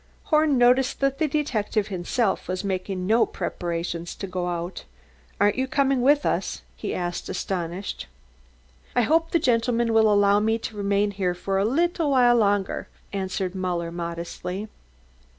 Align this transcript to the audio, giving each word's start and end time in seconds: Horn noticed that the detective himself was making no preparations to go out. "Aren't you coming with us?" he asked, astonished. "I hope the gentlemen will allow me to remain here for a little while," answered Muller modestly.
Horn 0.23 0.57
noticed 0.57 0.99
that 1.01 1.19
the 1.19 1.27
detective 1.27 1.89
himself 1.89 2.47
was 2.47 2.63
making 2.63 3.05
no 3.05 3.27
preparations 3.27 4.15
to 4.15 4.25
go 4.25 4.47
out. 4.47 4.83
"Aren't 5.39 5.59
you 5.59 5.67
coming 5.67 6.01
with 6.01 6.25
us?" 6.25 6.63
he 6.75 6.95
asked, 6.95 7.29
astonished. 7.29 8.07
"I 8.95 9.03
hope 9.03 9.29
the 9.29 9.37
gentlemen 9.37 9.93
will 9.93 10.11
allow 10.11 10.39
me 10.39 10.57
to 10.57 10.75
remain 10.75 11.11
here 11.11 11.35
for 11.35 11.59
a 11.59 11.65
little 11.65 12.09
while," 12.09 12.73
answered 13.13 13.53
Muller 13.53 13.91
modestly. 13.91 14.69